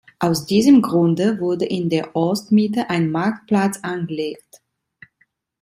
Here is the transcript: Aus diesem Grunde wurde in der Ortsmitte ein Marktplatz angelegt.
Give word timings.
Aus 0.17 0.47
diesem 0.47 0.81
Grunde 0.81 1.39
wurde 1.39 1.65
in 1.65 1.87
der 1.87 2.15
Ortsmitte 2.15 2.89
ein 2.89 3.11
Marktplatz 3.11 3.81
angelegt. 3.83 4.63